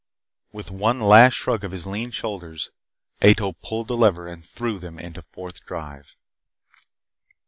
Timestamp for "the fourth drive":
5.21-6.15